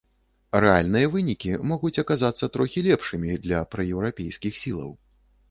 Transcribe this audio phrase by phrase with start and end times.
[0.63, 4.91] Рэальныя вынікі могуць аказацца трохі лепшымі для праеўрапейскіх сілаў.